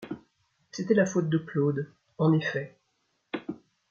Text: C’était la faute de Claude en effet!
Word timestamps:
C’était 0.71 0.95
la 0.95 1.05
faute 1.05 1.29
de 1.29 1.37
Claude 1.37 1.93
en 2.17 2.33
effet! 2.33 2.75